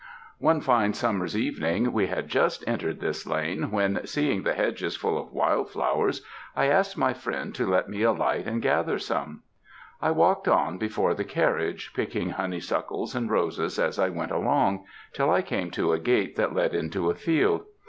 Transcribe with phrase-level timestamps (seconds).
[0.39, 5.15] "One fine summer's evening we had just entered this lane, when seeing the hedges full
[5.15, 9.43] of wild flowers, I asked my friend to let me alight and gather some;
[10.01, 15.29] I walked on before the carriage picking honeysuckles and roses as I went along, till
[15.29, 17.65] I came to a gate that led into a field.